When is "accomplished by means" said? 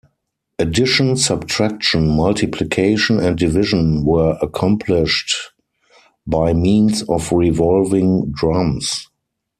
4.41-7.03